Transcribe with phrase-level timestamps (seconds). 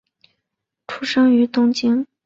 [0.87, 2.07] 出生于东京。